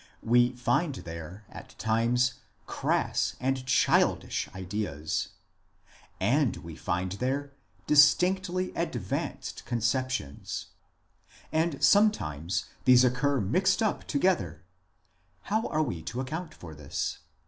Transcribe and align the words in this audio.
We 0.23 0.53
find 0.53 0.95
there 0.95 1.45
at 1.47 1.77
times 1.77 2.33
crass 2.65 3.35
and 3.39 3.63
childish 3.67 4.49
ideas, 4.55 5.27
and 6.19 6.57
we 6.57 6.75
find 6.75 7.11
there 7.11 7.53
distinctly 7.85 8.73
advanced 8.75 9.63
conceptions; 9.65 10.69
and 11.51 11.83
sometimes 11.83 12.65
these 12.85 13.03
occur 13.03 13.39
mixed 13.41 13.83
up 13.83 14.07
to 14.07 14.17
gether. 14.17 14.63
How 15.43 15.67
are 15.67 15.83
we 15.83 16.01
to 16.01 16.19
account 16.19 16.55
for 16.55 16.73
this 16.73 17.19